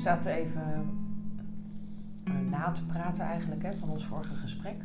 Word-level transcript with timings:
zaten 0.00 0.32
even 0.32 0.88
uh, 2.24 2.34
na 2.50 2.70
te 2.70 2.86
praten 2.86 3.24
eigenlijk 3.24 3.62
hè, 3.62 3.76
van 3.76 3.88
ons 3.88 4.06
vorige 4.06 4.34
gesprek. 4.34 4.76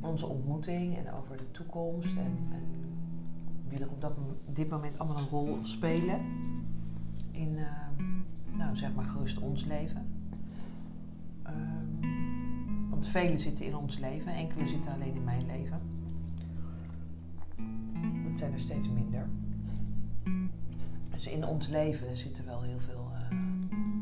Onze 0.00 0.26
ontmoeting 0.26 0.96
en 0.96 1.12
over 1.12 1.36
de 1.36 1.50
toekomst 1.50 2.16
en, 2.16 2.36
en 2.52 2.62
wie 3.68 3.78
er 3.78 3.90
op 3.90 4.00
dat, 4.00 4.12
dit 4.52 4.70
moment 4.70 4.98
allemaal 4.98 5.18
een 5.18 5.28
rol 5.28 5.58
spelen 5.62 6.20
in, 7.30 7.56
uh, 7.56 7.66
nou 8.56 8.76
zeg 8.76 8.94
maar 8.94 9.04
gerust 9.04 9.38
ons 9.38 9.64
leven. 9.64 10.06
Uh, 11.46 11.52
want 12.90 13.06
velen 13.06 13.38
zitten 13.38 13.64
in 13.64 13.76
ons 13.76 13.98
leven, 13.98 14.34
enkele 14.34 14.68
zitten 14.68 14.92
alleen 14.92 15.14
in 15.14 15.24
mijn 15.24 15.46
leven. 15.46 15.80
Dat 18.28 18.38
zijn 18.38 18.52
er 18.52 18.58
steeds 18.58 18.88
minder. 18.88 19.28
Dus 21.10 21.26
in 21.26 21.44
ons 21.44 21.68
leven 21.68 22.16
zitten 22.16 22.44
wel 22.44 22.62
heel 22.62 22.80
veel. 22.80 23.10
Uh, 23.30 23.38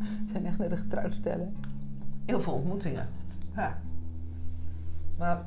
Het 0.00 0.30
zijn 0.30 0.46
echt 0.46 0.58
net 0.58 0.70
een 0.70 0.78
getrouwd 0.78 1.14
stellen. 1.14 1.56
Heel 2.24 2.40
veel 2.40 2.52
ontmoetingen. 2.52 3.08
Ja. 3.54 3.78
Maar. 5.18 5.46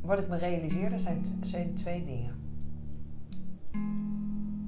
Wat 0.00 0.18
ik 0.18 0.28
me 0.28 0.38
realiseerde 0.38 0.98
zijn, 0.98 1.24
zijn 1.40 1.74
twee 1.74 2.04
dingen. 2.04 2.34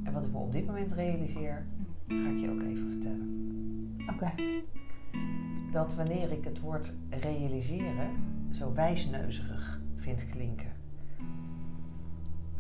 En 0.03 0.13
wat 0.13 0.25
ik 0.25 0.33
me 0.33 0.39
op 0.39 0.53
dit 0.53 0.67
moment 0.67 0.93
realiseer, 0.93 1.67
ga 2.07 2.29
ik 2.29 2.39
je 2.39 2.51
ook 2.51 2.63
even 2.63 2.91
vertellen. 2.91 3.27
Oké. 4.13 4.33
Dat 5.71 5.95
wanneer 5.95 6.33
ik 6.33 6.45
het 6.45 6.61
woord 6.61 6.93
realiseren 7.11 8.11
zo 8.51 8.73
wijsneuzerig 8.73 9.81
vind 9.97 10.27
klinken. 10.27 10.73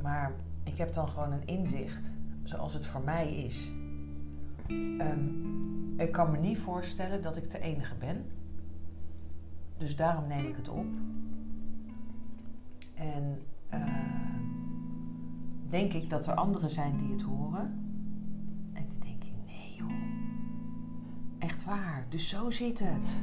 Maar 0.02 0.32
ik 0.66 0.78
heb 0.78 0.92
dan 0.92 1.08
gewoon 1.08 1.32
een 1.32 1.46
inzicht, 1.46 2.12
zoals 2.42 2.74
het 2.74 2.86
voor 2.86 3.00
mij 3.00 3.34
is. 3.34 3.72
Um, 4.68 5.94
ik 5.96 6.12
kan 6.12 6.30
me 6.30 6.38
niet 6.38 6.58
voorstellen 6.58 7.22
dat 7.22 7.36
ik 7.36 7.50
de 7.50 7.60
enige 7.60 7.94
ben. 7.94 8.24
Dus 9.76 9.96
daarom 9.96 10.26
neem 10.26 10.46
ik 10.46 10.56
het 10.56 10.68
op. 10.68 10.94
En 12.94 13.38
uh, 13.74 13.80
denk 15.68 15.92
ik 15.92 16.10
dat 16.10 16.26
er 16.26 16.34
anderen 16.34 16.70
zijn 16.70 16.96
die 16.96 17.12
het 17.12 17.22
horen. 17.22 17.66
En 18.72 18.86
dan 18.88 19.00
denk 19.00 19.24
ik, 19.24 19.32
nee 19.46 19.74
joh. 19.76 19.90
Echt 21.38 21.64
waar. 21.64 22.06
Dus 22.08 22.28
zo 22.28 22.50
zit 22.50 22.78
het. 22.84 23.20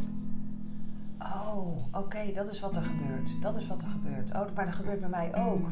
Oh, 1.19 1.77
oké, 1.91 2.31
dat 2.33 2.49
is 2.49 2.59
wat 2.59 2.75
er 2.75 2.81
gebeurt. 2.81 3.41
Dat 3.41 3.55
is 3.55 3.67
wat 3.67 3.81
er 3.81 3.87
gebeurt. 3.87 4.29
Oh, 4.29 4.55
maar 4.55 4.65
dat 4.65 4.75
gebeurt 4.75 4.99
bij 4.99 5.09
mij 5.09 5.35
ook. 5.35 5.67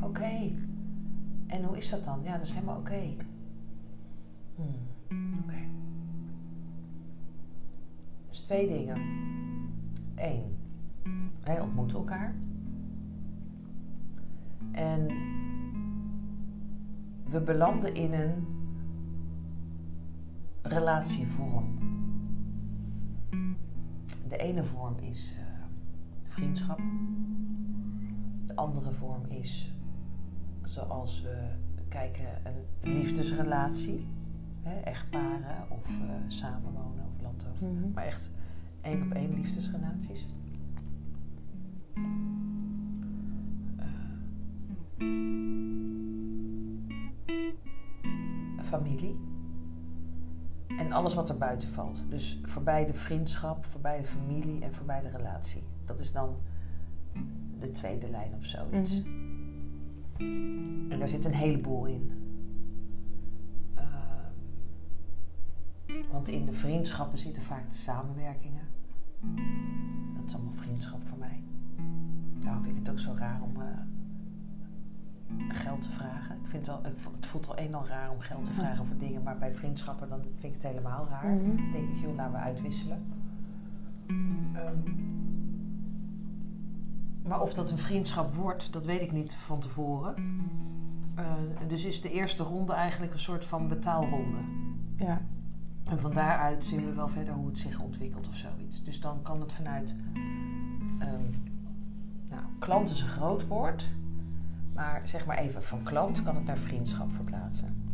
Oké. 0.00 0.52
En 1.50 1.64
hoe 1.64 1.76
is 1.76 1.90
dat 1.90 2.04
dan? 2.04 2.20
Ja, 2.22 2.32
dat 2.32 2.46
is 2.46 2.52
helemaal 2.52 2.78
oké. 2.78 2.90
Okay. 2.90 3.16
Hmm. 4.54 5.38
Oké. 5.42 5.58
Dus 8.28 8.40
twee 8.40 8.68
dingen. 8.68 8.98
Eén, 10.14 10.56
wij 11.44 11.60
ontmoeten 11.60 11.98
elkaar. 11.98 12.34
En 14.72 15.06
we 17.24 17.40
belanden 17.40 17.94
in 17.94 18.12
een 18.12 18.46
relatievorm. 20.62 21.78
De 24.28 24.36
ene 24.36 24.64
vorm 24.64 24.98
is 24.98 25.36
uh, 25.38 25.44
vriendschap. 26.28 26.80
De 28.46 28.56
andere 28.56 28.92
vorm 28.92 29.24
is, 29.28 29.72
zoals 30.70 31.22
we 31.22 31.36
kijken, 31.88 32.26
een 32.42 32.92
liefdesrelatie. 32.92 34.06
Hè, 34.62 34.80
echtparen 34.80 35.70
of 35.70 35.90
uh, 35.90 36.10
samenwonen 36.26 37.06
of 37.06 37.22
land 37.22 37.46
over. 37.52 37.66
Mm 37.66 37.82
-hmm. 37.82 37.92
Maar 37.94 38.04
echt 38.04 38.30
één 38.80 39.02
op 39.02 39.12
één 39.12 39.34
liefdesrelaties. 39.34 40.26
Uh, 44.98 45.04
familie. 48.62 49.18
En 50.78 50.92
alles 50.92 51.14
wat 51.14 51.28
er 51.28 51.38
buiten 51.38 51.68
valt. 51.68 52.04
Dus 52.08 52.40
voorbij 52.42 52.86
de 52.86 52.94
vriendschap, 52.94 53.66
voorbij 53.66 53.98
de 53.98 54.06
familie 54.06 54.62
en 54.62 54.74
voorbij 54.74 55.00
de 55.00 55.10
relatie. 55.10 55.62
Dat 55.84 56.00
is 56.00 56.12
dan 56.12 56.36
de 57.58 57.70
tweede 57.70 58.10
lijn 58.10 58.34
of 58.34 58.44
zoiets. 58.44 59.02
Mm 59.02 59.04
-hmm. 59.04 59.19
En 60.88 60.98
daar 60.98 61.08
zit 61.08 61.24
een 61.24 61.34
heleboel 61.34 61.86
in. 61.86 62.10
Uh, 63.76 63.84
want 66.12 66.28
in 66.28 66.44
de 66.44 66.52
vriendschappen 66.52 67.18
zitten 67.18 67.42
vaak 67.42 67.68
de 67.70 67.76
samenwerkingen. 67.76 68.68
Dat 70.16 70.24
is 70.26 70.34
allemaal 70.34 70.52
vriendschap 70.52 71.06
voor 71.06 71.18
mij. 71.18 71.42
Daarom 72.38 72.62
vind 72.62 72.76
ik 72.76 72.86
het 72.86 72.90
ook 72.90 72.98
zo 72.98 73.14
raar 73.16 73.42
om 73.42 73.56
uh, 73.56 73.66
geld 75.48 75.82
te 75.82 75.90
vragen. 75.90 76.36
Ik 76.36 76.46
vind 76.46 76.66
het, 76.66 76.76
al, 76.76 76.82
het 76.82 77.26
voelt 77.26 77.48
al 77.48 77.58
een 77.58 77.74
al 77.74 77.86
raar 77.86 78.10
om 78.10 78.20
geld 78.20 78.44
te 78.44 78.52
vragen 78.52 78.86
voor 78.86 78.98
dingen, 78.98 79.22
maar 79.22 79.38
bij 79.38 79.54
vriendschappen 79.54 80.08
dan 80.08 80.20
vind 80.22 80.54
ik 80.54 80.62
het 80.62 80.62
helemaal 80.62 81.06
raar. 81.10 81.32
Mm 81.32 81.38
-hmm. 81.38 81.56
Dan 81.56 81.72
denk 81.72 81.88
ik, 81.88 82.00
joh, 82.00 82.14
laten 82.14 82.32
we 82.32 82.38
uitwisselen. 82.38 83.02
Um, 84.06 84.82
maar 87.30 87.40
of 87.40 87.54
dat 87.54 87.70
een 87.70 87.78
vriendschap 87.78 88.34
wordt, 88.34 88.72
dat 88.72 88.86
weet 88.86 89.00
ik 89.00 89.12
niet 89.12 89.34
van 89.34 89.60
tevoren. 89.60 90.14
Uh, 91.18 91.24
dus 91.68 91.84
is 91.84 92.00
de 92.00 92.10
eerste 92.10 92.42
ronde 92.42 92.72
eigenlijk 92.72 93.12
een 93.12 93.18
soort 93.18 93.44
van 93.44 93.68
betaalronde. 93.68 94.38
Ja. 94.96 95.20
En 95.84 95.98
van 95.98 96.12
daaruit 96.12 96.64
zien 96.64 96.84
we 96.84 96.92
wel 96.92 97.08
verder 97.08 97.34
hoe 97.34 97.46
het 97.46 97.58
zich 97.58 97.80
ontwikkelt 97.80 98.28
of 98.28 98.36
zoiets. 98.36 98.84
Dus 98.84 99.00
dan 99.00 99.22
kan 99.22 99.40
het 99.40 99.52
vanuit. 99.52 99.94
Um, 101.00 101.42
nou, 102.30 102.44
klant 102.58 102.90
is 102.90 103.00
een 103.00 103.08
groot 103.08 103.46
woord. 103.46 103.88
Maar 104.74 105.00
zeg 105.04 105.26
maar 105.26 105.38
even 105.38 105.62
van 105.62 105.82
klant 105.82 106.22
kan 106.22 106.34
het 106.34 106.44
naar 106.44 106.58
vriendschap 106.58 107.12
verplaatsen. 107.12 107.92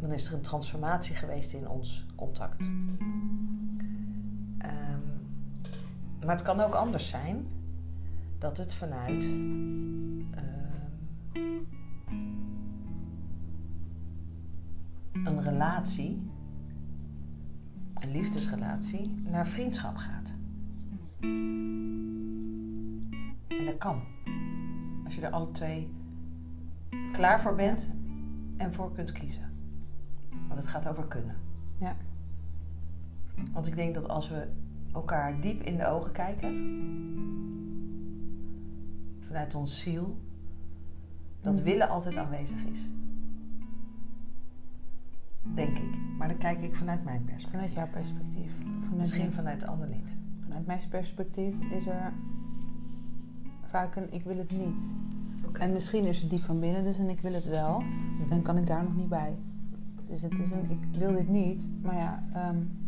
Dan 0.00 0.12
is 0.12 0.26
er 0.26 0.34
een 0.34 0.40
transformatie 0.40 1.14
geweest 1.14 1.52
in 1.52 1.68
ons 1.68 2.06
contact. 2.16 2.66
Um, 2.66 3.00
maar 6.20 6.36
het 6.36 6.42
kan 6.42 6.60
ook 6.60 6.74
anders 6.74 7.08
zijn 7.08 7.46
dat 8.38 8.56
het 8.56 8.74
vanuit 8.74 9.24
uh, 9.24 9.36
een 15.24 15.42
relatie, 15.42 16.30
een 17.94 18.10
liefdesrelatie, 18.10 19.14
naar 19.24 19.46
vriendschap 19.46 19.96
gaat. 19.96 20.34
En 23.48 23.64
dat 23.64 23.78
kan. 23.78 24.02
Als 25.04 25.14
je 25.14 25.20
er 25.20 25.30
alle 25.32 25.50
twee 25.50 25.94
klaar 27.12 27.40
voor 27.40 27.54
bent 27.54 27.90
en 28.56 28.72
voor 28.72 28.92
kunt 28.92 29.12
kiezen. 29.12 29.50
Want 30.48 30.60
het 30.60 30.68
gaat 30.68 30.88
over 30.88 31.06
kunnen. 31.06 31.36
Ja. 31.78 31.96
Want 33.52 33.66
ik 33.66 33.76
denk 33.76 33.94
dat 33.94 34.08
als 34.08 34.28
we 34.28 34.48
elkaar 34.92 35.40
diep 35.40 35.62
in 35.62 35.76
de 35.76 35.86
ogen 35.86 36.12
kijken, 36.12 36.54
vanuit 39.36 39.54
ons 39.54 39.78
ziel, 39.78 40.16
dat 41.40 41.60
willen 41.60 41.88
altijd 41.88 42.16
aanwezig 42.16 42.64
is. 42.64 42.86
Denk 45.54 45.78
ik. 45.78 45.96
Maar 46.18 46.28
dan 46.28 46.36
kijk 46.36 46.62
ik 46.62 46.76
vanuit 46.76 47.04
mijn 47.04 47.24
perspectief. 47.24 47.50
Vanuit 47.50 47.72
jouw 47.72 47.88
perspectief. 47.88 48.52
Vanuit 48.80 48.96
Misschien 48.96 49.32
vanuit 49.32 49.60
de 49.60 49.66
ander 49.66 49.88
niet. 49.88 50.14
Vanuit 50.42 50.66
mijn 50.66 50.80
perspectief 50.88 51.54
is 51.70 51.86
er 51.86 52.12
vaak 53.68 53.96
een 53.96 54.12
ik 54.12 54.24
wil 54.24 54.36
het 54.36 54.50
niet. 54.50 54.82
Okay. 55.46 55.66
En 55.66 55.72
misschien 55.72 56.04
is 56.04 56.20
het 56.20 56.30
diep 56.30 56.42
van 56.42 56.60
binnen 56.60 56.84
dus 56.84 56.98
en 56.98 57.08
ik 57.08 57.20
wil 57.20 57.32
het 57.32 57.46
wel. 57.46 57.80
Mm-hmm. 57.80 58.28
Dan 58.28 58.42
kan 58.42 58.56
ik 58.56 58.66
daar 58.66 58.82
nog 58.82 58.96
niet 58.96 59.08
bij. 59.08 59.34
Dus 60.08 60.22
het 60.22 60.32
is 60.32 60.50
een 60.50 60.70
ik 60.70 60.98
wil 60.98 61.12
dit 61.12 61.28
niet. 61.28 61.68
Maar 61.82 61.96
ja, 61.96 62.22
um, 62.50 62.78
ja. 62.78 62.85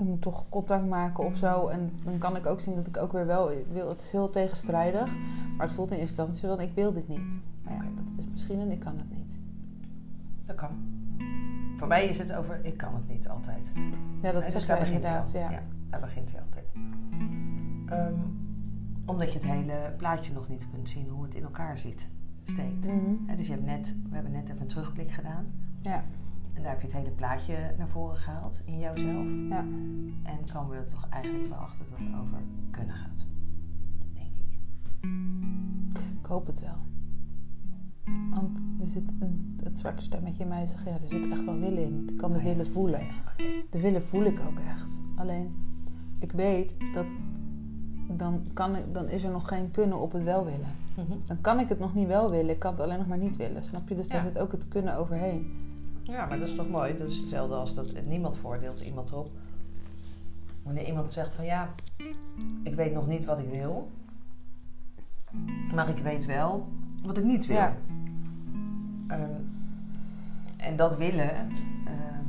Ik 0.00 0.06
moet 0.06 0.22
toch 0.22 0.44
contact 0.48 0.86
maken 0.86 1.24
of 1.24 1.36
zo. 1.36 1.66
En 1.66 1.92
dan 2.04 2.18
kan 2.18 2.36
ik 2.36 2.46
ook 2.46 2.60
zien 2.60 2.74
dat 2.74 2.86
ik 2.86 2.96
ook 2.96 3.12
weer 3.12 3.26
wel 3.26 3.50
wil. 3.72 3.88
Het 3.88 4.02
is 4.02 4.10
heel 4.10 4.30
tegenstrijdig. 4.30 5.06
Maar 5.56 5.66
het 5.66 5.74
voelt 5.76 5.90
in 5.90 5.98
instantie 5.98 6.48
van 6.48 6.60
ik 6.60 6.72
wil 6.74 6.92
dit 6.92 7.08
niet. 7.08 7.40
Maar 7.62 7.74
ja, 7.74 7.82
dat 7.82 8.18
is 8.18 8.24
misschien 8.30 8.58
een 8.58 8.70
ik 8.70 8.80
kan 8.80 8.98
het 8.98 9.10
niet. 9.10 9.36
Dat 10.44 10.56
kan. 10.56 10.70
Voor 11.76 11.88
mij 11.88 12.06
is 12.06 12.18
het 12.18 12.34
over 12.34 12.60
ik 12.62 12.76
kan 12.76 12.94
het 12.94 13.08
niet 13.08 13.28
altijd. 13.28 13.72
Ja, 14.22 14.32
dat 14.32 14.44
dus 14.44 14.54
is 14.54 14.66
daar 14.66 14.78
begint 14.78 14.96
inderdaad. 14.96 15.30
hij 15.30 15.40
Ja. 15.40 15.50
ja, 15.50 15.62
daar 15.90 16.00
begint 16.00 16.32
hij 16.32 16.40
altijd. 16.40 16.66
Um, 17.90 18.38
omdat 19.04 19.32
je 19.32 19.38
het 19.38 19.48
hele 19.48 19.94
plaatje 19.96 20.32
nog 20.32 20.48
niet 20.48 20.66
kunt 20.72 20.88
zien 20.88 21.08
hoe 21.08 21.22
het 21.22 21.34
in 21.34 21.42
elkaar 21.42 21.78
zit, 21.78 22.08
steekt. 22.44 22.86
He, 23.26 23.36
dus 23.36 23.46
je 23.46 23.52
hebt 23.52 23.64
net, 23.64 23.94
we 24.08 24.14
hebben 24.14 24.32
net 24.32 24.48
even 24.48 24.60
een 24.60 24.66
terugblik 24.66 25.10
gedaan. 25.10 25.46
Ja. 25.82 26.04
En 26.58 26.64
daar 26.64 26.72
heb 26.72 26.80
je 26.80 26.86
het 26.86 26.96
hele 26.96 27.10
plaatje 27.10 27.74
naar 27.76 27.88
voren 27.88 28.16
gehaald 28.16 28.62
in 28.64 28.78
jouzelf. 28.78 29.26
Ja. 29.48 29.64
En 30.22 30.38
komen 30.52 30.70
we 30.70 30.76
er 30.76 30.86
toch 30.86 31.06
eigenlijk 31.10 31.48
wel 31.48 31.58
achter 31.58 31.84
dat 31.90 31.98
het 31.98 32.08
over 32.20 32.38
kunnen 32.70 32.94
gaat. 32.94 33.26
Denk 34.14 34.32
ik. 34.36 34.58
Ik 36.20 36.26
hoop 36.26 36.46
het 36.46 36.60
wel. 36.60 36.76
Want 38.34 38.64
er 38.80 38.86
zit 38.86 39.08
een, 39.18 39.58
het 39.62 39.78
zwarte 39.78 40.02
stemmetje 40.02 40.42
in 40.42 40.48
mij 40.48 40.66
zegt, 40.66 40.84
ja, 40.84 40.90
er 40.90 41.08
zit 41.08 41.30
echt 41.30 41.44
wel 41.44 41.58
willen 41.58 41.82
in. 41.82 42.04
Ik 42.08 42.16
kan 42.16 42.32
de 42.32 42.38
Oh 42.38 42.42
ja. 42.44 42.48
willen 42.48 42.66
voelen. 42.66 43.00
De 43.70 43.80
willen 43.80 44.02
voel 44.02 44.24
ik 44.24 44.40
ook 44.48 44.58
echt. 44.58 45.00
Alleen, 45.16 45.54
ik 46.18 46.32
weet 46.32 46.74
dat 46.94 47.06
dan, 48.10 48.44
kan 48.52 48.76
ik, 48.76 48.94
dan 48.94 49.08
is 49.08 49.24
er 49.24 49.30
nog 49.30 49.48
geen 49.48 49.70
kunnen 49.70 50.00
op 50.00 50.12
het 50.12 50.22
wel 50.24 50.44
willen. 50.44 50.68
Mhm. 50.96 51.18
Dan 51.26 51.40
kan 51.40 51.58
ik 51.60 51.68
het 51.68 51.78
nog 51.78 51.94
niet 51.94 52.06
wel 52.06 52.30
willen, 52.30 52.50
ik 52.54 52.58
kan 52.58 52.70
het 52.72 52.80
alleen 52.80 52.98
nog 52.98 53.06
maar 53.06 53.18
niet 53.18 53.36
willen. 53.36 53.64
Snap 53.64 53.88
je? 53.88 53.94
Dus 53.94 54.08
daar 54.08 54.24
Ja. 54.24 54.28
zit 54.28 54.38
ook 54.38 54.52
het 54.52 54.68
kunnen 54.68 54.96
overheen. 54.96 55.66
Ja, 56.08 56.26
maar 56.26 56.38
dat 56.38 56.48
is 56.48 56.54
toch 56.54 56.68
mooi. 56.70 56.96
Dat 56.96 57.10
is 57.10 57.20
hetzelfde 57.20 57.54
als 57.54 57.74
dat 57.74 57.94
niemand 58.06 58.36
voordeelt 58.36 58.80
iemand 58.80 59.10
erop. 59.10 59.30
Wanneer 60.62 60.86
iemand 60.86 61.12
zegt 61.12 61.34
van 61.34 61.44
ja, 61.44 61.74
ik 62.62 62.74
weet 62.74 62.92
nog 62.92 63.06
niet 63.06 63.24
wat 63.24 63.38
ik 63.38 63.48
wil. 63.50 63.90
Maar 65.74 65.88
ik 65.88 65.98
weet 65.98 66.26
wel 66.26 66.68
wat 67.02 67.18
ik 67.18 67.24
niet 67.24 67.46
wil. 67.46 67.56
Ja. 67.56 67.76
Ehm, 69.08 69.40
en 70.56 70.76
dat 70.76 70.96
willen, 70.96 71.34
ehm, 71.86 72.24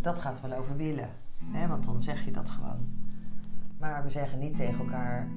dat 0.00 0.20
gaat 0.20 0.40
wel 0.40 0.52
over 0.52 0.76
willen. 0.76 1.08
Hè? 1.44 1.66
Want 1.66 1.84
dan 1.84 2.02
zeg 2.02 2.24
je 2.24 2.30
dat 2.30 2.50
gewoon. 2.50 2.86
Maar 3.78 4.02
we 4.02 4.08
zeggen 4.08 4.38
niet 4.38 4.54
tegen 4.54 4.78
elkaar... 4.78 5.28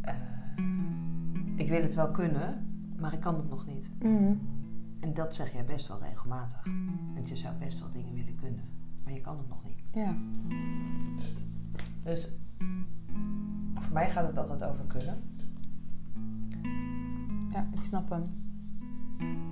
eh, 0.00 0.14
ik 1.56 1.68
wil 1.68 1.82
het 1.82 1.94
wel 1.94 2.10
kunnen, 2.10 2.66
maar 2.98 3.12
ik 3.12 3.20
kan 3.20 3.34
het 3.34 3.50
nog 3.50 3.66
niet. 3.66 3.90
Mhm. 4.02 4.32
En 5.00 5.14
dat 5.14 5.34
zeg 5.34 5.52
jij 5.52 5.64
best 5.64 5.88
wel 5.88 6.00
regelmatig. 6.00 6.64
Want 7.14 7.28
je 7.28 7.36
zou 7.36 7.54
best 7.54 7.80
wel 7.80 7.90
dingen 7.90 8.14
willen 8.14 8.34
kunnen, 8.34 8.64
maar 9.04 9.12
je 9.12 9.20
kan 9.20 9.38
het 9.38 9.48
nog 9.48 9.64
niet. 9.64 9.82
Ja. 9.92 10.14
Dus 12.02 12.28
voor 13.74 13.92
mij 13.92 14.10
gaat 14.10 14.26
het 14.26 14.38
altijd 14.38 14.62
over 14.62 14.84
kunnen. 14.84 15.22
ja, 17.52 17.68
ik 17.72 17.82
snap 17.82 18.10
hem. 18.10 18.44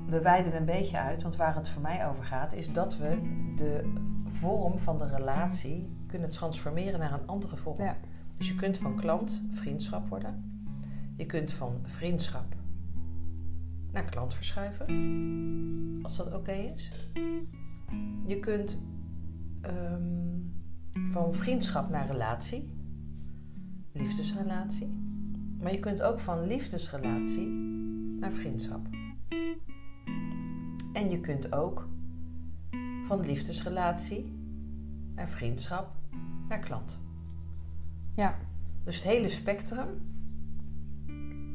We 0.06 0.20
wijden 0.20 0.56
een 0.56 0.64
beetje 0.64 0.98
uit, 0.98 1.22
want 1.22 1.36
waar 1.36 1.54
het 1.54 1.68
voor 1.68 1.82
mij 1.82 2.08
over 2.08 2.24
gaat, 2.24 2.52
is 2.52 2.72
dat 2.72 2.96
we 2.96 3.18
de 3.56 3.92
vorm 4.26 4.78
van 4.78 4.98
de 4.98 5.06
relatie 5.06 5.96
kunnen 6.06 6.30
transformeren 6.30 6.98
naar 6.98 7.12
een 7.12 7.26
andere 7.26 7.56
vorm. 7.56 7.82
Ja. 7.82 7.96
Dus 8.36 8.48
je 8.48 8.54
kunt 8.54 8.78
van 8.78 8.96
klant 8.96 9.42
vriendschap 9.52 10.08
worden. 10.08 10.62
Je 11.16 11.26
kunt 11.26 11.52
van 11.52 11.78
vriendschap 11.82 12.54
naar 13.94 14.04
klant 14.04 14.34
verschuiven, 14.34 14.86
als 16.02 16.16
dat 16.16 16.34
oké 16.34 16.52
is. 16.52 16.90
Je 18.26 18.40
kunt 18.40 18.82
ehm, 19.60 20.02
van 21.10 21.34
vriendschap 21.34 21.88
naar 21.88 22.06
relatie, 22.06 22.72
liefdesrelatie. 23.92 24.94
Maar 25.60 25.72
je 25.72 25.80
kunt 25.80 26.02
ook 26.02 26.20
van 26.20 26.46
liefdesrelatie 26.46 27.46
naar 28.20 28.32
vriendschap. 28.32 28.86
En 30.92 31.10
je 31.10 31.20
kunt 31.20 31.54
ook 31.54 31.88
van 33.02 33.20
liefdesrelatie 33.20 34.32
naar 35.14 35.28
vriendschap 35.28 35.96
naar 36.48 36.58
klant. 36.58 36.98
Ja. 38.14 38.36
Dus 38.84 38.94
het 38.94 39.04
hele 39.04 39.28
spectrum 39.28 40.13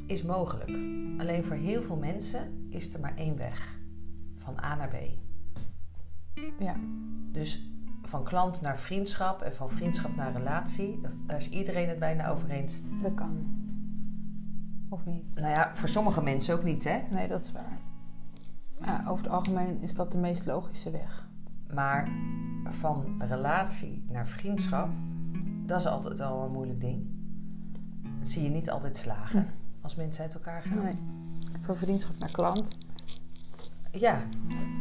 is 0.10 0.24
mogelijk. 0.24 0.70
Alleen 1.18 1.44
voor 1.44 1.56
heel 1.56 1.82
veel 1.82 1.96
mensen 1.96 2.68
is 2.70 2.94
er 2.94 3.00
maar 3.00 3.16
één 3.16 3.38
weg. 3.38 3.80
Van 4.38 4.64
A 4.64 4.76
naar 4.76 4.90
B. 4.90 4.96
Ja. 6.60 6.76
Dus 7.32 7.70
van 8.02 8.24
klant 8.24 8.62
naar 8.62 8.78
vriendschap 8.78 9.42
en 9.42 9.56
van 9.56 9.70
vriendschap 9.70 10.16
naar 10.16 10.32
relatie, 10.32 11.02
daar 11.26 11.38
is 11.38 11.50
iedereen 11.50 11.90
het 11.90 12.00
bijna 12.00 12.30
over 12.30 12.50
eens. 12.50 12.82
Dat 13.02 13.14
kan. 13.14 13.46
Of 14.90 15.06
niet? 15.06 15.36
Nou 15.36 15.50
ja, 15.50 15.76
voor 15.76 15.88
sommige 15.90 16.24
mensen 16.24 16.56
ook 16.56 16.64
niet, 16.64 16.84
hè? 16.84 17.00
Nee, 17.10 17.28
dat 17.28 17.42
is 17.42 17.52
waar. 17.52 17.78
Ja, 18.82 19.04
over 19.08 19.24
het 19.24 19.34
algemeen 19.34 19.82
is 19.82 19.94
dat 19.94 20.12
de 20.12 20.18
meest 20.18 20.46
logische 20.46 20.92
weg. 20.92 21.28
Maar 21.74 22.10
van 22.70 23.22
relatie 23.28 24.06
naar 24.10 24.28
vriendschap, 24.28 24.90
dat 25.66 25.80
is 25.80 25.88
altijd 25.88 26.20
al 26.20 26.46
een 26.46 26.52
moeilijk 26.52 26.80
ding. 26.80 27.08
Dat 28.20 28.28
zie 28.28 28.44
je 28.44 28.50
niet 28.50 28.70
altijd 28.70 28.98
slagen 28.98 29.48
als 29.81 29.96
mensen 29.96 30.24
uit 30.24 30.34
elkaar 30.34 30.62
gaan. 30.62 30.84
Nee. 30.84 30.98
Voor 31.62 31.78
vriendschap 31.78 32.18
naar 32.20 32.31
klant. 32.31 32.78
Ja, 33.92 34.22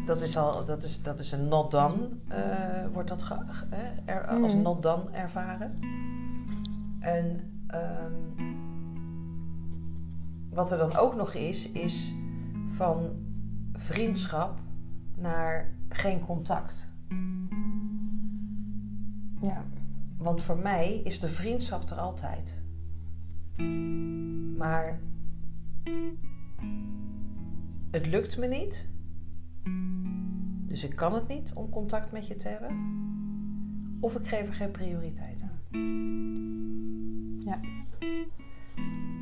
dat 0.06 0.22
is, 0.22 0.36
al, 0.36 0.64
dat 0.64 0.82
is, 0.82 1.02
dat 1.02 1.18
is 1.18 1.32
een 1.32 1.48
not 1.48 1.70
done, 1.70 2.08
eh, 2.28 2.86
wordt 2.92 3.08
dat 3.08 3.22
ge- 3.22 3.44
eh, 3.70 3.78
er, 4.14 4.26
als 4.26 4.52
Mhm. 4.54 4.62
not 4.62 4.82
done 4.82 5.10
ervaren. 5.10 5.78
En 7.00 7.40
ehm, 7.66 8.12
wat 10.50 10.70
er 10.70 10.78
dan 10.78 10.96
ook 10.96 11.14
nog 11.16 11.34
is, 11.34 11.72
is 11.72 12.14
van 12.68 13.10
vriendschap 13.72 14.58
naar 15.16 15.70
geen 15.88 16.20
contact. 16.20 16.92
Ja. 19.42 19.64
Want 20.16 20.42
voor 20.42 20.58
mij 20.58 20.94
is 21.04 21.20
de 21.20 21.28
vriendschap 21.28 21.88
er 21.90 21.96
altijd. 21.98 22.56
Maar 24.58 25.00
het 27.90 28.06
lukt 28.06 28.38
me 28.38 28.46
niet. 28.46 28.88
Dus 30.66 30.84
ik 30.84 30.96
kan 30.96 31.14
het 31.14 31.28
niet 31.28 31.52
om 31.52 31.68
contact 31.68 32.12
met 32.12 32.26
je 32.26 32.36
te 32.36 32.48
hebben. 32.48 32.76
Of 34.00 34.14
ik 34.14 34.26
geef 34.26 34.46
er 34.46 34.54
geen 34.54 34.70
prioriteit 34.70 35.42
aan. 35.42 35.80
Ja. 37.44 37.60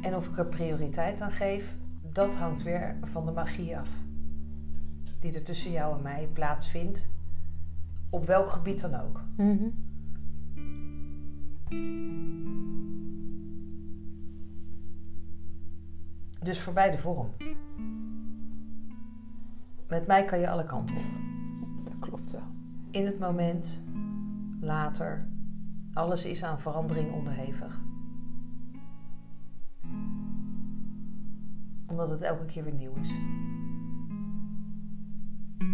En 0.02 0.14
of 0.14 0.28
ik 0.28 0.38
er 0.38 0.46
prioriteit 0.46 1.20
aan 1.20 1.30
geef, 1.30 1.76
dat 2.12 2.36
hangt 2.36 2.62
weer 2.62 2.96
van 3.02 3.24
de 3.24 3.32
magie 3.32 3.78
af. 3.78 4.00
Die 5.20 5.34
er 5.34 5.42
tussen 5.42 5.70
jou 5.70 5.96
en 5.96 6.02
mij 6.02 6.28
plaatsvindt. 6.32 7.08
Op 8.10 8.26
welk 8.26 8.48
gebied 8.48 8.80
dan 8.80 8.94
ook. 8.94 9.24
Mhm. 9.36 9.68
Dus 16.42 16.60
voor 16.60 16.72
beide 16.72 16.98
vorm. 16.98 17.30
Met 19.88 20.06
mij 20.06 20.24
kan 20.24 20.38
je 20.38 20.50
alle 20.50 20.64
kanten 20.64 20.96
op. 20.96 21.04
Dat 21.84 21.98
klopt 21.98 22.30
wel. 22.30 22.46
In 22.90 23.06
het 23.06 23.18
moment, 23.18 23.82
later. 24.60 25.28
Alles 25.92 26.24
is 26.24 26.44
aan 26.44 26.60
verandering 26.60 27.12
onderhevig. 27.12 27.80
Omdat 31.86 32.08
het 32.08 32.22
elke 32.22 32.44
keer 32.44 32.64
weer 32.64 32.72
nieuw 32.72 32.94
is. 32.94 33.10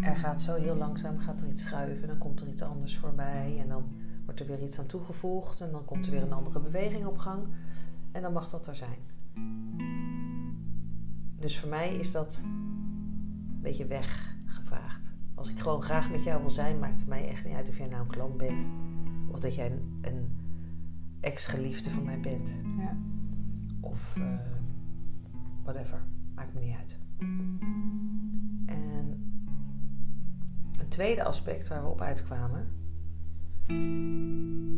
Er 0.02 0.16
gaat 0.16 0.40
zo 0.40 0.54
heel 0.54 0.76
langzaam 0.76 1.18
gaat 1.18 1.40
er 1.40 1.48
iets 1.48 1.62
schuiven, 1.62 2.08
dan 2.08 2.18
komt 2.18 2.40
er 2.40 2.48
iets 2.48 2.62
anders 2.62 2.98
voorbij 2.98 3.58
en 3.60 3.68
dan 3.68 3.84
wordt 4.24 4.40
er 4.40 4.46
weer 4.46 4.62
iets 4.62 4.78
aan 4.78 4.86
toegevoegd 4.86 5.60
en 5.60 5.70
dan 5.70 5.84
komt 5.84 6.06
er 6.06 6.12
weer 6.12 6.22
een 6.22 6.32
andere 6.32 6.60
beweging 6.60 7.06
op 7.06 7.18
gang 7.18 7.46
en 8.12 8.22
dan 8.22 8.32
mag 8.32 8.50
dat 8.50 8.66
er 8.66 8.76
zijn. 8.76 9.01
Dus 11.42 11.58
voor 11.58 11.68
mij 11.68 11.94
is 11.94 12.12
dat 12.12 12.40
een 12.44 13.58
beetje 13.60 13.86
weggevraagd. 13.86 15.12
Als 15.34 15.48
ik 15.50 15.58
gewoon 15.58 15.82
graag 15.82 16.10
met 16.10 16.24
jou 16.24 16.40
wil 16.40 16.50
zijn, 16.50 16.78
maakt 16.78 16.98
het 16.98 17.08
mij 17.08 17.28
echt 17.28 17.44
niet 17.44 17.54
uit 17.54 17.68
of 17.68 17.78
jij 17.78 17.86
nou 17.88 18.02
een 18.02 18.10
klant 18.10 18.36
bent 18.36 18.68
of 19.28 19.38
dat 19.40 19.54
jij 19.54 19.70
een, 19.70 19.98
een 20.00 20.36
ex-geliefde 21.20 21.90
van 21.90 22.04
mij 22.04 22.20
bent 22.20 22.58
Ja. 22.78 22.96
of 23.80 24.16
eh, 24.16 24.22
whatever. 25.62 26.00
Maakt 26.34 26.54
me 26.54 26.60
niet 26.60 26.76
uit. 26.76 26.98
En 28.66 29.32
het 30.78 30.90
tweede 30.90 31.24
aspect 31.24 31.68
waar 31.68 31.82
we 31.82 31.88
op 31.88 32.00
uitkwamen. 32.00 32.66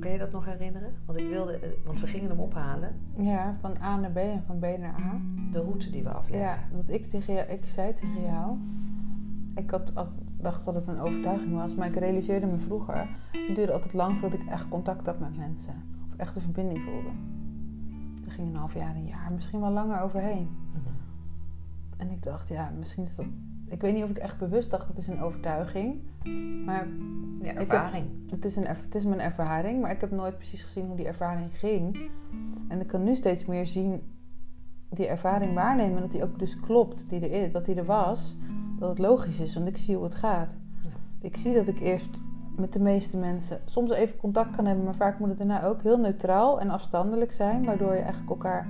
Kan 0.05 0.13
je 0.13 0.19
dat 0.19 0.33
nog 0.33 0.45
herinneren? 0.45 0.93
Want, 1.05 1.19
ik 1.19 1.29
wilde, 1.29 1.53
eh, 1.59 1.69
want 1.85 2.01
we 2.01 2.07
gingen 2.07 2.29
hem 2.31 2.39
ophalen. 2.41 2.95
ja, 3.17 3.55
van 3.61 3.75
A 3.83 3.97
naar 3.97 4.11
B 4.11 4.17
en 4.17 4.43
van 4.47 4.59
B 4.59 4.63
naar 4.63 4.95
A. 5.01 5.21
De 5.51 5.61
route 5.61 5.91
die 5.91 6.03
we 6.03 6.09
afleggen. 6.11 6.49
Ja, 6.49 6.59
dat 6.75 6.89
ik 6.89 7.11
tegen 7.11 7.35
jou, 7.35 7.49
ik 7.49 7.65
zei 7.65 7.95
tegen 7.95 8.23
jou, 8.23 8.57
ik 9.55 9.71
had, 9.71 9.95
al- 9.95 10.13
dacht 10.37 10.65
dat 10.65 10.75
het 10.75 10.87
een 10.87 11.01
overtuiging 11.01 11.53
was, 11.55 11.75
maar 11.75 11.87
ik 11.87 11.97
realiseerde 11.97 12.47
me 12.47 12.59
vroeger, 12.59 13.09
het 13.47 13.57
duurde 13.57 13.73
altijd 13.73 13.93
lang 13.93 14.19
voordat 14.19 14.41
ik 14.41 14.47
echt 14.49 14.69
contact 14.69 15.07
had 15.07 15.19
met 15.19 15.37
mensen. 15.37 15.75
Of 16.11 16.17
echt 16.17 16.37
een 16.37 16.43
verbinding 16.43 16.83
voelde. 16.83 17.09
Er 18.25 18.31
ging 18.31 18.49
een 18.49 18.57
half 18.57 18.75
jaar, 18.79 18.97
een 18.97 19.07
jaar, 19.07 19.33
misschien 19.33 19.61
wel 19.61 19.71
langer 19.71 20.01
overheen. 20.01 20.49
Mhm. 20.73 20.89
En 21.97 22.11
ik 22.11 22.23
dacht, 22.23 22.49
ja, 22.49 22.73
misschien 22.79 23.05
is 23.05 23.15
dat, 23.17 23.27
ik 23.69 23.81
weet 23.81 23.95
niet 23.95 24.05
of 24.05 24.11
ik 24.11 24.19
echt 24.19 24.39
bewust 24.39 24.71
dacht, 24.71 24.87
dat 24.89 24.97
is 24.99 25.07
een 25.09 25.21
overtuiging. 25.21 26.01
Maar 26.65 26.87
Ja, 27.43 27.53
heb- 27.53 27.59
ervaring. 27.59 28.07
het 28.31 28.45
is, 28.45 28.57
een, 28.57 28.67
het 28.67 28.95
is 28.95 29.05
mijn 29.05 29.21
ervaring, 29.21 29.81
maar 29.81 29.91
ik 29.91 30.01
heb 30.01 30.11
nooit 30.11 30.37
precies 30.37 30.63
gezien 30.63 30.87
hoe 30.87 30.97
die 30.97 31.07
ervaring 31.07 31.59
ging. 31.59 32.11
En 32.69 32.81
ik 32.81 32.87
kan 32.87 33.03
nu 33.05 33.15
steeds 33.15 33.45
meer 33.47 33.67
zien, 33.67 34.03
die 34.89 35.07
ervaring 35.07 35.55
waarnemen, 35.55 36.01
dat 36.01 36.13
die 36.13 36.23
ook 36.23 36.39
dus 36.39 36.61
klopt, 36.61 37.09
die 37.09 37.21
er 37.21 37.43
is, 37.45 37.53
dat 37.53 37.65
die 37.65 37.75
er 37.75 37.85
was. 37.85 38.37
Dat 38.79 38.89
het 38.89 38.99
logisch 38.99 39.41
is, 39.41 39.55
want 39.55 39.69
ik 39.69 39.77
zie 39.77 39.95
hoe 39.95 40.05
het 40.05 40.15
gaat. 40.15 40.49
Ja. 40.83 40.91
Ik 41.21 41.37
zie 41.37 41.55
dat 41.55 41.67
ik 41.69 41.81
eerst 41.81 42.11
met 42.57 42.73
de 42.73 42.81
meeste 42.81 43.17
mensen 43.17 43.61
soms 43.65 43.91
even 43.93 44.17
contact 44.19 44.57
kan 44.57 44.67
hebben, 44.67 44.85
maar 44.85 44.95
vaak 44.95 45.19
moet 45.19 45.29
het 45.29 45.39
daarna 45.39 45.65
ook 45.65 45.83
heel 45.83 45.99
neutraal 45.99 46.61
en 46.61 46.71
afstandelijk 46.71 47.33
zijn, 47.33 47.65
waardoor 47.65 47.93
je 47.93 47.99
eigenlijk 48.01 48.31
elkaar 48.31 48.69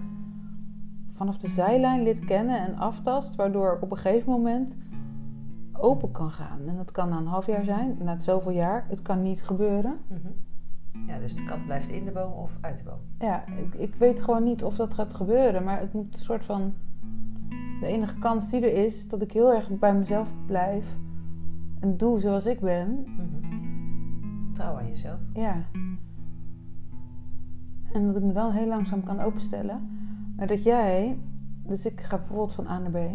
vanaf 1.15 1.39
de 1.39 1.49
zijlijn 1.49 2.03
leert 2.03 2.25
kennen 2.25 2.61
en 2.61 2.77
aftast, 2.77 3.35
waardoor 3.35 3.79
op 3.81 3.91
een 3.91 3.97
gegeven 3.97 4.33
moment 4.33 4.77
open 5.73 6.11
kan 6.11 6.31
gaan. 6.31 6.59
En 6.67 6.77
dat 6.77 6.91
kan 6.91 7.09
na 7.09 7.17
een 7.17 7.27
half 7.27 7.47
jaar 7.47 7.65
zijn, 7.65 7.97
na 8.03 8.19
zoveel 8.19 8.53
jaar. 8.53 8.85
Het 8.89 9.03
kan 9.03 9.23
niet 9.23 9.43
gebeuren. 9.43 9.99
Mhm. 10.07 10.29
Ja, 11.07 11.19
dus 11.19 11.37
de 11.37 11.45
kat 11.45 11.65
blijft 11.65 11.89
in 11.89 12.05
de 12.05 12.13
boom 12.13 12.33
of 12.33 12.59
uit 12.61 12.79
de 12.79 12.85
boom. 12.85 12.99
Ja, 13.19 13.45
ik, 13.47 13.75
ik 13.75 13.95
weet 13.95 14.23
gewoon 14.23 14.43
niet 14.43 14.65
of 14.65 14.77
dat 14.77 14.95
gaat 14.95 15.15
gebeuren, 15.15 15.65
maar 15.65 15.81
het 15.81 15.93
moet 15.93 16.15
een 16.15 16.21
soort 16.21 16.45
van. 16.45 16.75
De 17.81 17.87
enige 17.87 18.19
kans 18.19 18.51
die 18.51 18.61
er 18.61 18.85
is, 18.85 18.97
is 18.97 19.09
dat 19.09 19.23
ik 19.23 19.33
heel 19.33 19.55
erg 19.55 19.79
bij 19.79 19.95
mezelf 19.95 20.33
blijf 20.47 20.85
en 21.81 21.97
doe 21.97 22.21
zoals 22.21 22.47
ik 22.47 22.61
ben. 22.61 23.05
Mhm. 23.17 24.53
Trouw 24.53 24.77
aan 24.77 24.89
jezelf. 24.89 25.19
Ja. 25.33 25.65
En 27.93 28.07
dat 28.07 28.17
ik 28.17 28.23
me 28.23 28.33
dan 28.33 28.51
heel 28.51 28.67
langzaam 28.67 29.05
kan 29.05 29.21
openstellen. 29.21 30.04
Maar 30.37 30.47
dat 30.47 30.63
jij, 30.63 31.19
dus 31.63 31.87
ik 31.87 32.01
ga 32.01 32.17
bijvoorbeeld 32.17 32.53
van 32.53 32.67
A 32.67 32.79
naar 32.79 32.91
B, 32.91 33.11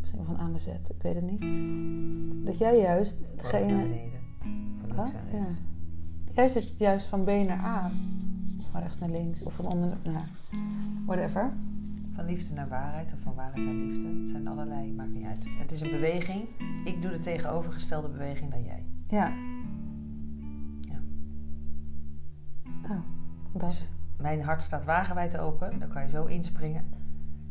misschien 0.00 0.24
van 0.24 0.36
A 0.36 0.46
naar 0.46 0.60
Z, 0.60 0.66
ik 0.66 1.02
weet 1.02 1.14
het 1.14 1.30
niet. 1.30 1.40
Dat 2.46 2.58
jij 2.58 2.78
juist 2.78 3.36
Boven 3.36 3.66
naar 3.66 3.82
beneden. 3.82 4.20
Van 4.78 4.96
links 4.96 5.12
naar 5.12 5.30
rechts. 5.30 5.60
Jij 6.32 6.48
zit 6.48 6.78
juist 6.78 7.06
van 7.06 7.22
B 7.22 7.26
naar 7.26 7.64
A. 7.64 7.90
Of 8.58 8.64
van 8.70 8.80
rechts 8.80 8.98
naar 8.98 9.10
links. 9.10 9.42
Of 9.42 9.54
van 9.54 9.66
onder 9.66 9.88
naar. 9.88 10.12
Nou, 10.14 10.26
whatever. 11.06 11.52
Van 12.14 12.24
liefde 12.24 12.54
naar 12.54 12.68
waarheid 12.68 13.12
of 13.12 13.18
van 13.20 13.34
waarheid 13.34 13.64
naar 13.64 13.74
liefde. 13.74 14.18
Het 14.18 14.28
zijn 14.28 14.48
allerlei, 14.48 14.92
maakt 14.92 15.10
niet 15.10 15.24
uit. 15.24 15.46
Het 15.58 15.72
is 15.72 15.80
een 15.80 15.90
beweging. 15.90 16.48
Ik 16.84 17.02
doe 17.02 17.10
de 17.10 17.18
tegenovergestelde 17.18 18.08
beweging 18.08 18.50
dan 18.50 18.62
jij. 18.62 18.84
Ja. 19.08 19.32
Ja. 20.80 21.00
Nou, 22.88 23.00
dat. 23.52 23.60
Dus 23.60 23.90
mijn 24.18 24.42
hart 24.42 24.62
staat 24.62 24.84
wagenwijd 24.84 25.38
open. 25.38 25.78
Dan 25.78 25.88
kan 25.88 26.02
je 26.02 26.08
zo 26.08 26.24
inspringen. 26.24 26.84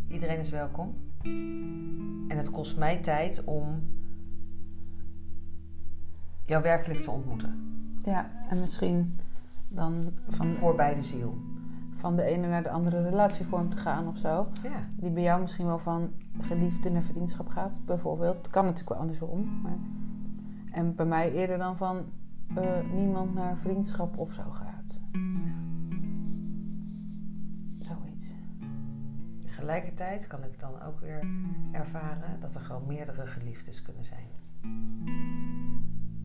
Iedereen 0.08 0.40
is 0.40 0.50
welkom. 0.50 0.96
En 2.28 2.38
het 2.38 2.50
kost 2.50 2.78
mij 2.78 2.98
tijd 2.98 3.44
om 3.44 3.88
jou 6.46 6.64
werkelijk 6.64 7.02
te 7.02 7.12
ontmoeten. 7.12 7.80
Ja, 8.04 8.32
en 8.50 8.60
misschien 8.60 9.20
dan 9.68 10.10
van, 10.30 10.48
Voorbij 10.54 10.96
de 10.96 11.04
ziel. 11.04 11.38
van 11.96 12.16
de 12.16 12.24
ene 12.24 12.48
naar 12.48 12.64
de 12.64 12.70
andere 12.70 13.02
relatievorm 13.02 13.70
te 13.70 13.78
gaan 13.78 14.08
of 14.08 14.18
zo. 14.18 14.48
Ja. 14.64 14.88
Die 14.96 15.12
bij 15.12 15.24
jou 15.24 15.42
misschien 15.42 15.66
wel 15.66 15.80
van 15.80 16.12
geliefde 16.42 16.90
naar 16.90 17.04
vriendschap 17.04 17.48
gaat, 17.48 17.80
bijvoorbeeld. 17.86 18.38
Het 18.38 18.50
kan 18.50 18.64
natuurlijk 18.64 18.90
wel 18.90 19.00
andersom. 19.00 19.60
Maar... 19.62 19.78
En 20.72 20.96
bij 20.96 21.06
mij 21.06 21.34
eerder 21.34 21.58
dan 21.58 21.78
van 21.78 22.06
eh, 22.56 22.64
niemand 22.94 23.34
naar 23.34 23.58
vriendschap 23.58 24.18
of 24.18 24.34
zo 24.34 24.44
gaat. 24.52 25.00
Tegelijkertijd 29.58 30.28
kan 30.28 30.44
ik 30.44 30.60
dan 30.60 30.82
ook 30.82 31.00
weer 31.00 31.28
ervaren 31.72 32.40
dat 32.40 32.56
er 32.56 32.62
gewoon 32.62 32.86
meerdere 32.88 33.28
geliefdes 33.28 33.82
kunnen 33.82 34.04
zijn. 34.04 34.28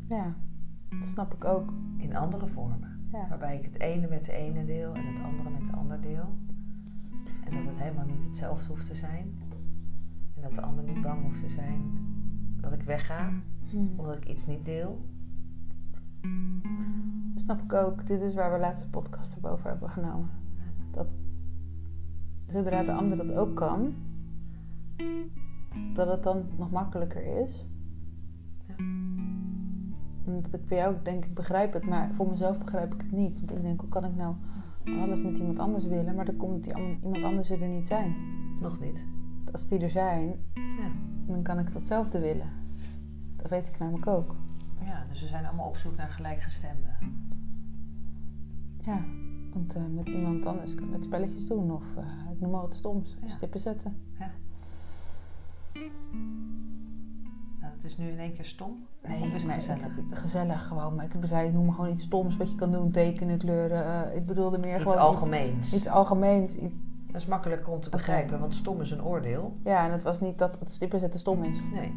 Ja, 0.09 0.35
dat 0.89 1.09
snap 1.09 1.35
ik 1.35 1.45
ook. 1.45 1.73
In 1.97 2.17
andere 2.17 2.47
vormen. 2.47 3.09
Ja. 3.13 3.29
Waarbij 3.29 3.57
ik 3.57 3.65
het 3.65 3.81
ene 3.81 4.09
met 4.09 4.25
de 4.25 4.33
ene 4.33 4.65
deel 4.65 4.95
en 4.95 5.07
het 5.07 5.23
andere 5.25 5.51
met 5.51 5.67
de 5.67 5.73
ander 5.73 6.01
deel. 6.01 6.39
En 7.45 7.55
dat 7.55 7.65
het 7.65 7.79
helemaal 7.79 8.07
niet 8.07 8.25
hetzelfde 8.25 8.69
hoeft 8.69 8.87
te 8.87 8.95
zijn. 8.95 9.43
En 10.35 10.43
dat 10.43 10.55
de 10.55 10.63
ander 10.63 10.85
niet 10.85 11.03
bang 11.03 11.23
hoeft 11.23 11.41
te 11.41 11.49
zijn 11.49 11.83
dat 12.61 12.73
ik 12.73 12.83
wegga 12.83 13.31
Hm. 13.71 13.77
omdat 13.97 14.17
ik 14.17 14.29
iets 14.29 14.47
niet 14.47 14.65
deel. 14.65 15.05
Snap 17.35 17.63
ik 17.63 17.73
ook. 17.73 18.07
Dit 18.07 18.21
is 18.21 18.35
waar 18.35 18.53
we 18.53 18.59
laatste 18.59 18.91
podcast 18.91 19.45
over 19.45 19.71
hebben 19.71 19.91
genomen. 19.91 20.31
Dat 20.91 21.09
zodra 22.53 22.83
de 22.83 22.93
ander 22.93 23.17
dat 23.17 23.33
ook 23.33 23.57
kan, 23.57 23.95
dat 25.95 26.09
het 26.09 26.23
dan 26.23 26.43
nog 26.59 26.71
makkelijker 26.71 27.43
is. 27.43 27.67
Ja. 28.67 28.75
Omdat 30.27 30.55
ik 30.55 30.67
bij 30.67 30.79
jou 30.79 30.97
denk 31.03 31.25
ik 31.25 31.35
begrijp 31.35 31.73
het, 31.73 31.87
maar 31.87 32.15
voor 32.15 32.29
mezelf 32.29 32.59
begrijp 32.59 32.95
ik 32.95 33.01
het 33.01 33.13
niet. 33.13 33.39
Want 33.39 33.51
ik 33.51 33.63
denk, 33.63 33.81
hoe 33.81 33.89
kan 33.89 34.05
ik 34.05 34.15
nou 34.17 34.35
alles 35.01 35.23
met 35.23 35.39
iemand 35.39 35.59
anders 35.59 35.85
willen, 35.87 36.15
maar 36.15 36.25
dan 36.25 36.37
komt 36.37 36.65
die, 36.65 36.75
an- 36.75 36.99
iemand 37.03 37.25
anders 37.25 37.51
er 37.51 37.69
niet 37.69 37.87
zijn. 37.87 38.15
Nog 38.61 38.81
niet. 38.81 39.07
Als 39.53 39.69
die 39.69 39.79
er 39.81 39.91
zijn, 39.91 40.29
Ja. 40.55 40.91
dan 41.27 41.43
kan 41.43 41.59
ik 41.59 41.73
datzelfde 41.73 42.21
willen. 42.21 42.51
Dat 43.37 43.51
weet 43.51 43.69
ik 43.69 43.79
namelijk 43.79 44.07
ook. 44.07 44.35
ja, 44.85 45.05
dus 45.09 45.21
we 45.23 45.27
zijn 45.29 45.47
allemaal 45.47 45.69
op 45.69 45.77
zoek 45.77 45.97
naar 45.97 46.09
gelijkgestemden. 46.09 46.97
Ja, 48.85 49.05
want 49.53 49.75
eh, 49.77 49.83
met 49.95 50.09
iemand 50.09 50.47
anders 50.47 50.75
kan 50.75 50.95
ik 50.95 51.03
spelletjes 51.03 51.47
doen 51.47 51.71
of 51.73 51.83
eh, 51.97 52.05
ik 52.33 52.41
noem 52.41 52.51
maar 52.51 52.61
wat 52.61 52.75
stoms. 52.75 53.17
Ja. 53.23 53.29
Stippen 53.29 53.61
zetten. 53.61 53.97
Nou, 57.61 57.73
het 57.75 57.85
is 57.85 57.97
nu 57.97 58.09
in 58.09 58.19
één 58.19 58.33
keer 58.33 58.45
stom. 58.45 58.87
Nee, 59.09 59.21
of 59.23 59.27
is 59.35 59.43
het 59.43 59.51
nee, 59.51 59.55
gezellig? 59.61 59.87
ik- 59.97 60.17
gezellig 60.19 60.67
gewoon. 60.67 60.95
Maar 60.95 61.05
ik 61.05 61.13
zei, 61.29 61.53
noem 61.53 61.65
maar 61.65 61.75
gewoon 61.75 61.91
iets 61.91 62.03
stoms 62.03 62.37
wat 62.37 62.51
je 62.51 62.57
kan 62.57 62.73
doen. 62.73 62.91
Tekenen, 62.91 63.39
kleuren. 63.39 64.11
eh, 64.11 64.17
ik 64.17 64.27
bedoelde 64.27 64.59
meer 64.59 64.75
Iets 64.75 64.83
gewoon 64.83 64.99
algemeens. 64.99 65.67
Iets, 65.67 65.75
iets 65.77 65.89
algemeens. 65.89 66.55
Iets- 66.57 66.75
Dat 67.07 67.21
is 67.21 67.27
makkelijker 67.27 67.73
om 67.73 67.81
te 67.81 67.91
begrijpen, 67.91 68.41
want 68.41 68.55
stom 68.55 68.81
is 68.81 68.91
een 68.91 69.05
oordeel. 69.05 69.57
ja, 69.65 69.87
en 69.87 69.93
het 69.93 70.03
was 70.03 70.21
niet 70.21 70.39
dat 70.39 70.57
het 70.59 70.73
stippen 70.73 70.99
zetten 70.99 71.21
stom 71.21 71.45
is. 71.45 71.59
Nee, 71.73 71.93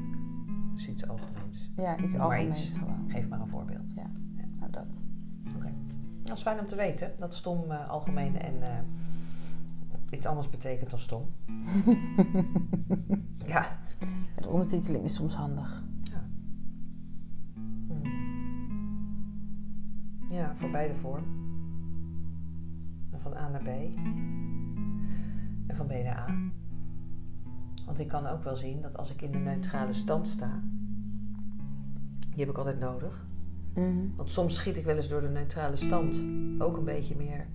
dus 0.73 0.87
iets 0.89 1.07
algemeens. 1.07 1.69
Ja, 1.77 1.97
iets 1.97 2.17
algemeens 2.17 2.67
iets. 2.67 2.77
Geef 3.07 3.29
maar 3.29 3.39
een 3.39 3.47
voorbeeld. 3.47 3.74
Dat. 6.25 6.37
Is 6.37 6.43
fijn 6.43 6.59
om 6.59 6.67
te 6.67 6.75
weten 6.75 7.13
dat 7.17 7.33
stom 7.33 7.71
eh, 7.71 7.89
algemeen 7.89 8.39
en 8.41 8.61
eh, 8.61 8.79
iets 10.09 10.25
anders 10.25 10.49
betekent 10.49 10.89
dan 10.89 10.99
stom. 10.99 11.33
ja. 13.53 13.79
De 14.41 14.49
ondertiteling 14.49 15.03
is 15.03 15.15
soms 15.15 15.35
handig. 15.35 15.83
Hmm. 17.87 18.01
Ja, 20.29 20.55
voor 20.55 20.69
beide 20.69 20.93
vorm. 20.93 21.23
En 23.11 23.19
van 23.21 23.35
A 23.37 23.49
naar 23.49 23.61
B. 23.61 23.67
En 25.67 25.75
van 25.75 25.87
B 25.87 25.91
naar 25.91 26.17
A. 26.17 26.35
Want 27.85 27.99
ik 27.99 28.07
kan 28.07 28.27
ook 28.27 28.43
wel 28.43 28.55
zien 28.55 28.81
dat 28.81 28.97
als 28.97 29.11
ik 29.11 29.21
in 29.21 29.31
de 29.31 29.37
neutrale 29.37 29.93
stand 29.93 30.27
sta, 30.27 30.61
die 32.29 32.39
heb 32.39 32.49
ik 32.49 32.57
altijd 32.57 32.79
nodig. 32.79 33.25
Mhm. 33.75 34.15
Want 34.15 34.31
soms 34.31 34.55
schiet 34.55 34.77
ik 34.77 34.85
wel 34.85 34.95
eens 34.95 35.09
door 35.09 35.21
de 35.21 35.29
neutrale 35.29 35.75
stand 35.75 36.25
ook 36.59 36.77
een 36.77 36.83
beetje 36.83 37.15
meer 37.15 37.47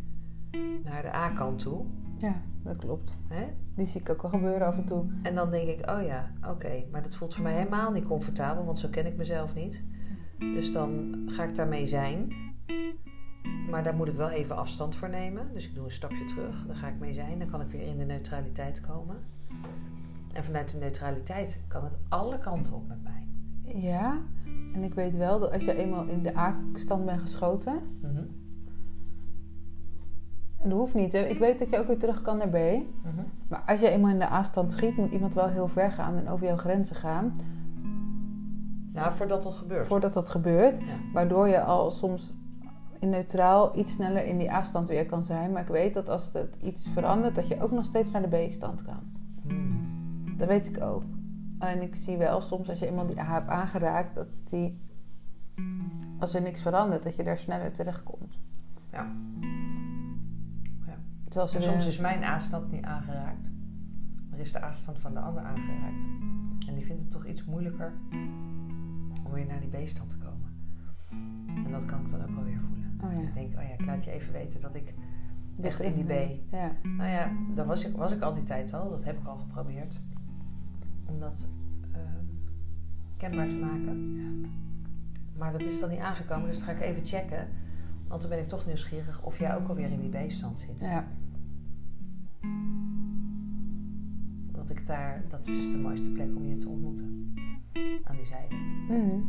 naar 0.84 1.02
de 1.02 1.14
A-kant 1.14 1.58
toe. 1.58 1.84
Ja, 2.18 2.42
dat 2.62 2.76
klopt. 2.76 3.16
Hè? 3.28 3.44
Die 3.74 3.86
zie 3.86 4.00
ik 4.00 4.08
ook 4.08 4.22
wel 4.22 4.30
gebeuren 4.30 4.66
af 4.66 4.76
en 4.76 4.84
toe. 4.84 5.04
En 5.22 5.34
dan 5.34 5.50
denk 5.50 5.68
ik, 5.68 5.90
oh 5.90 6.02
ja, 6.02 6.30
oké, 6.48 6.84
maar 6.92 7.02
dat 7.02 7.16
voelt 7.16 7.34
voor 7.34 7.42
mij 7.42 7.52
helemaal 7.52 7.92
niet 7.92 8.06
comfortabel, 8.06 8.64
want 8.64 8.78
zo 8.78 8.88
ken 8.88 9.06
ik 9.06 9.16
mezelf 9.16 9.54
niet. 9.54 9.82
Dus 10.38 10.72
dan 10.72 11.14
ga 11.26 11.44
ik 11.44 11.54
daarmee 11.54 11.86
zijn. 11.86 12.32
Maar 13.70 13.82
daar 13.82 13.94
moet 13.94 14.08
ik 14.08 14.14
wel 14.16 14.30
even 14.30 14.56
afstand 14.56 14.96
voor 14.96 15.08
nemen. 15.08 15.52
Dus 15.52 15.68
ik 15.68 15.74
doe 15.74 15.84
een 15.84 15.90
stapje 15.90 16.24
terug, 16.24 16.66
daar 16.66 16.76
ga 16.76 16.88
ik 16.88 16.98
mee 16.98 17.12
zijn. 17.12 17.38
Dan 17.38 17.50
kan 17.50 17.60
ik 17.60 17.70
weer 17.70 17.86
in 17.86 17.98
de 17.98 18.04
neutraliteit 18.04 18.80
komen. 18.80 19.16
En 20.32 20.44
vanuit 20.44 20.72
de 20.72 20.78
neutraliteit 20.78 21.64
kan 21.68 21.84
het 21.84 21.98
alle 22.08 22.38
kanten 22.38 22.74
op 22.74 22.88
met 22.88 23.02
mij. 23.02 23.26
Ja, 23.74 24.22
en 24.72 24.82
ik 24.82 24.94
weet 24.94 25.16
wel 25.16 25.40
dat 25.40 25.52
als 25.52 25.64
je 25.64 25.76
eenmaal 25.76 26.06
in 26.06 26.22
de 26.22 26.36
A-stand 26.36 27.06
bent 27.06 27.20
geschoten... 27.20 27.78
Mhm, 28.02 28.22
En 30.62 30.68
dat 30.68 30.78
hoeft 30.78 30.94
niet, 30.94 31.12
hè. 31.12 31.20
Ik 31.20 31.38
weet 31.38 31.58
dat 31.58 31.70
je 31.70 31.78
ook 31.78 31.86
weer 31.86 31.98
terug 31.98 32.22
kan 32.22 32.36
naar 32.36 32.48
B. 32.48 32.54
mhm. 32.54 32.84
Maar 33.48 33.62
als 33.66 33.80
je 33.80 33.88
eenmaal 33.88 34.10
in 34.10 34.18
de 34.18 34.30
A-stand 34.30 34.70
schiet, 34.70 34.96
moet 34.96 35.10
iemand 35.10 35.34
wel 35.34 35.48
heel 35.48 35.68
ver 35.68 35.92
gaan 35.92 36.16
en 36.16 36.28
over 36.28 36.46
jouw 36.46 36.56
grenzen 36.56 36.96
gaan. 36.96 37.32
Nou, 38.92 39.12
voordat 39.12 39.42
dat 39.42 39.54
gebeurt. 39.54 39.86
Voordat 39.86 40.12
dat 40.14 40.30
gebeurt. 40.30 40.78
Ja. 40.78 40.84
Waardoor 41.12 41.48
je 41.48 41.62
al 41.62 41.90
soms 41.90 42.34
in 42.98 43.10
neutraal 43.10 43.78
iets 43.78 43.92
sneller 43.92 44.24
in 44.24 44.38
die 44.38 44.52
A-stand 44.52 44.88
weer 44.88 45.06
kan 45.06 45.24
zijn. 45.24 45.52
Maar 45.52 45.62
ik 45.62 45.68
weet 45.68 45.94
dat 45.94 46.08
als 46.08 46.32
het 46.32 46.56
iets 46.62 46.88
verandert, 46.92 47.34
dat 47.34 47.48
je 47.48 47.62
ook 47.62 47.70
nog 47.70 47.84
steeds 47.84 48.10
naar 48.10 48.30
de 48.30 48.46
B-stand 48.46 48.82
kan. 48.82 49.00
Hmm. 49.46 50.34
Dat 50.36 50.48
weet 50.48 50.66
ik 50.66 50.82
ook. 50.82 51.02
En 51.60 51.82
ik 51.82 51.94
zie 51.94 52.16
wel 52.16 52.40
soms 52.40 52.68
als 52.68 52.78
je 52.78 52.86
eenmaal 52.86 53.06
die 53.06 53.20
hebt 53.20 53.48
aangeraakt, 53.48 54.14
dat 54.14 54.26
die, 54.48 54.80
als 56.18 56.34
er 56.34 56.42
niks 56.42 56.60
verandert, 56.60 57.02
dat 57.02 57.16
je 57.16 57.22
daar 57.24 57.38
sneller 57.38 57.72
terecht 57.72 58.02
komt. 58.02 58.38
Ja. 58.92 59.06
Ja. 60.86 60.96
Zoals 61.28 61.54
En 61.54 61.62
soms 61.62 61.76
weer- 61.76 61.86
is 61.86 61.98
mijn 61.98 62.24
aanstand 62.24 62.70
niet 62.72 62.84
aangeraakt, 62.84 63.50
maar 64.30 64.38
is 64.38 64.52
de 64.52 64.60
aanstand 64.60 64.98
van 64.98 65.14
de 65.14 65.20
ander 65.20 65.42
aangeraakt. 65.42 66.04
En 66.68 66.74
die 66.74 66.84
vindt 66.84 67.02
het 67.02 67.10
toch 67.10 67.26
iets 67.26 67.44
moeilijker 67.44 67.92
om 69.24 69.32
weer 69.32 69.46
naar 69.46 69.60
die 69.60 69.82
B-stand 69.82 70.10
te 70.10 70.18
komen. 70.18 70.48
En 71.64 71.70
dat 71.70 71.84
kan 71.84 72.00
ik 72.00 72.10
dan 72.10 72.22
ook 72.22 72.34
wel 72.34 72.44
weer 72.44 72.60
voelen. 72.60 72.98
Oh 73.04 73.12
ja. 73.12 73.20
Ik 73.20 73.34
denk, 73.34 73.56
oh 73.58 73.62
ja, 73.62 73.72
ik 73.78 73.84
laat 73.84 74.04
je 74.04 74.10
even 74.10 74.32
weten 74.32 74.60
dat 74.60 74.74
ik 74.74 74.94
echt 75.62 75.80
in 75.80 75.94
die 75.94 76.04
B. 76.04 76.40
Ja. 76.52 76.72
Nou 76.82 77.10
ja, 77.10 77.30
daar 77.54 77.66
was 77.66 77.84
ik, 77.86 77.96
was 77.96 78.12
ik 78.12 78.22
al 78.22 78.34
die 78.34 78.42
tijd 78.42 78.72
al. 78.74 78.90
Dat 78.90 79.04
heb 79.04 79.18
ik 79.18 79.26
al 79.26 79.36
geprobeerd. 79.36 80.00
Om 81.10 81.20
dat 81.20 81.48
ehm, 81.92 82.24
kenbaar 83.16 83.48
te 83.48 83.56
maken. 83.56 84.18
Maar 85.36 85.52
dat 85.52 85.60
is 85.60 85.80
dan 85.80 85.90
niet 85.90 85.98
aangekomen, 85.98 86.46
dus 86.48 86.56
dan 86.58 86.66
ga 86.66 86.72
ik 86.72 86.80
even 86.80 87.04
checken. 87.04 87.48
Want 88.08 88.20
dan 88.20 88.30
ben 88.30 88.38
ik 88.40 88.46
toch 88.48 88.66
nieuwsgierig 88.66 89.22
of 89.22 89.38
jij 89.38 89.56
ook 89.56 89.68
alweer 89.68 89.90
in 89.90 90.10
die 90.10 90.26
B-stand 90.26 90.58
zit. 90.58 90.80
ja. 90.80 91.06
dacht 94.52 94.70
ik 94.70 94.86
daar, 94.86 95.24
dat 95.28 95.46
is 95.46 95.70
de 95.70 95.78
mooiste 95.78 96.10
plek 96.10 96.36
om 96.36 96.46
je 96.46 96.56
te 96.56 96.68
ontmoeten. 96.68 97.34
Aan 98.04 98.16
die 98.16 98.24
zijde. 98.24 98.54
Mhm. 98.88 99.20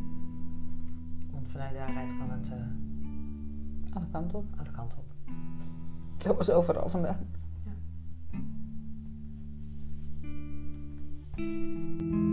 Want 1.31 1.47
vanuit 1.47 1.73
daaruit 1.73 2.17
kan 2.17 2.31
het 2.31 2.51
eh, 2.51 3.95
Alle 3.95 4.05
kanten 4.11 4.37
op. 4.37 4.45
alle 4.57 4.71
kanten 4.71 4.97
op. 4.97 5.05
Zoals 6.17 6.49
overal 6.49 6.89
vandaan. 6.89 7.17
Thank 11.41 12.13
you. 12.13 12.30